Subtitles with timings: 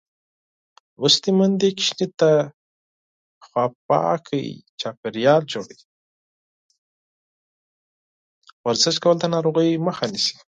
[8.65, 10.35] ورزش کول د ناروغیو مخه نیسي.